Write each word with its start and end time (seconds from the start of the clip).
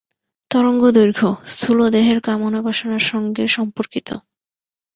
তরঙ্গ-দৈর্ঘ্য, 0.51 1.21
স্থুল 1.47 1.79
দেহের 1.89 2.19
কামনা-বাসনার 2.21 3.03
সঙ্গে 3.11 3.43
সম্পর্কিত। 3.47 4.09